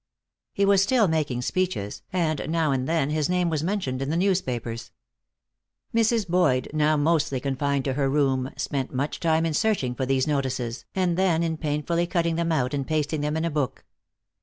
He 0.51 0.65
was 0.65 0.81
still 0.81 1.07
making 1.07 1.43
speeches, 1.43 2.01
and 2.11 2.49
now 2.49 2.71
and 2.71 2.89
then 2.89 3.11
his 3.11 3.29
name 3.29 3.51
was 3.51 3.61
mentioned 3.61 4.01
in 4.01 4.09
the 4.09 4.17
newspapers. 4.17 4.89
Mrs. 5.93 6.27
Boyd, 6.27 6.71
now 6.73 6.97
mostly 6.97 7.39
confined 7.39 7.85
to 7.85 7.93
her 7.93 8.09
room, 8.09 8.49
spent 8.57 8.91
much 8.91 9.19
time 9.19 9.45
in 9.45 9.53
searching 9.53 9.93
for 9.93 10.07
these 10.07 10.25
notices, 10.25 10.85
and 10.95 11.17
then 11.17 11.43
in 11.43 11.55
painfully 11.55 12.07
cutting 12.07 12.35
them 12.35 12.51
out 12.51 12.73
and 12.73 12.87
pasting 12.87 13.21
them 13.21 13.37
in 13.37 13.45
a 13.45 13.51
book. 13.51 13.85